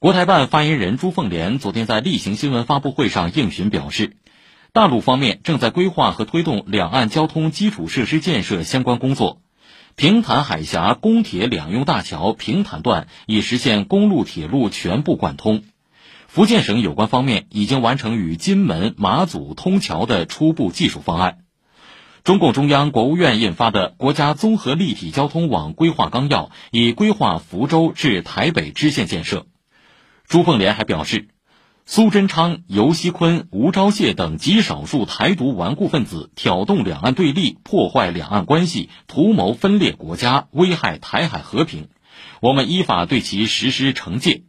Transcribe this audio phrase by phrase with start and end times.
[0.00, 4.16] 国台办发言人朱凤莲昨天在例行新闻发布会上应询表示，
[4.72, 9.40] 大陆方面正在规划和推动两岸交通基础设施建设相关工作。
[9.96, 15.62] 平潭海峡公铁两用大桥平潭段已实现公路铁路全部贯通。
[16.26, 21.38] 福建省有关方面已经完成与金门、马祖通桥的初步技术方案。
[22.24, 29.46] 中共中央、国务院印发的《国家综合立体交通网规划纲要》已规划福州至台北支线建设。
[30.34, 31.28] 朱凤莲还表示，
[31.86, 41.88] 苏贞昌、尤锡坤、吴钊燮等极少数台独顽固分子挑动两岸对立，破坏两岸关系，图谋分裂国家，危害台海和平。
[42.40, 44.42] 我们依法对其实施惩戒。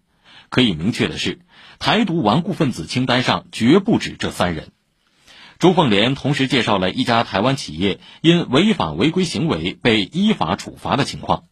[0.50, 1.42] 可以明确的是，
[1.78, 4.70] 台独顽固分子清单上绝不止这三人。
[5.60, 11.44] 朱凤莲同时介绍了一家台湾企业因违法违规行为被依法处罚的情况。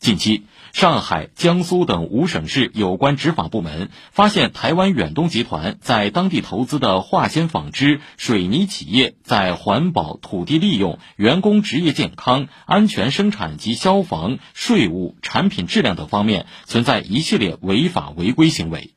[0.00, 18.94] 近期，上海、江苏等五省市有关执法部门发现，台湾远东集团在当地投资的化纤纺织、水泥企业在环保、土地利用、员工职业健康、安全生产及消防、税务、产品质量等方面存在一系列违法违规行为。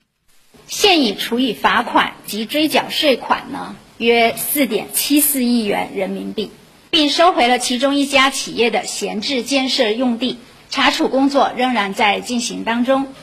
[0.67, 6.49] 现已处以罚款及追缴税款呢，约四点七四亿元人民币，
[6.91, 10.37] 并收回了其中一家企业的闲置建设用地。
[10.73, 13.13] 查处工作仍然在进行当中。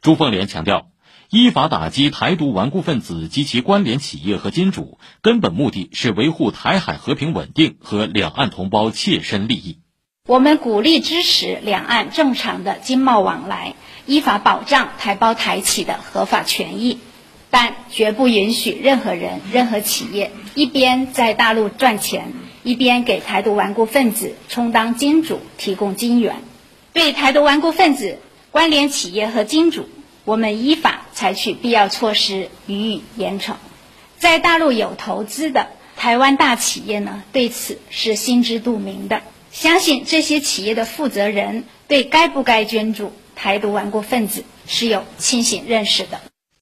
[0.00, 0.86] 朱凤莲强调，
[1.28, 9.76] 依法打击台独顽固分子及其关联企业和金主，根本目的是维护台海和平稳定和两岸同胞切身利益。
[10.26, 13.74] 我们鼓励支持两岸正常的经贸往来，
[14.06, 16.98] 依法保障台胞台企的合法权益，
[17.50, 26.36] 但绝不允许任何人、任何企业一边在大陆赚钱，一边给台独顽固分子充当金主、提供金援。
[26.96, 28.18] 对台独顽固分子
[28.50, 29.86] 关联企业和金主，
[30.24, 33.56] 我们依法采取必要措施予以严惩。
[34.18, 39.20] 在大陆有投资的台湾大企业呢，对此是心知肚明的。
[39.52, 46.18] 相信这些企业的负责人对该不该捐助台独顽固分子是有清醒认识的。